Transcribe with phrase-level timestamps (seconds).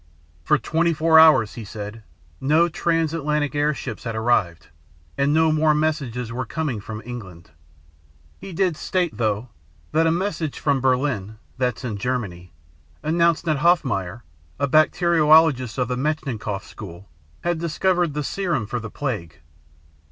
[0.43, 2.01] "For twenty four hours, he said,
[2.39, 4.69] no transatlantic airships had arrived,
[5.15, 7.51] and no more messages were coming from England.
[8.39, 9.49] He did state, though,
[9.91, 12.51] that a message from Berlin that's in Germany
[13.03, 14.23] announced that Hoffmeyer,
[14.57, 17.07] a bacteriologist of the Metchnikoff School,
[17.41, 19.39] had discovered the serum for the plague.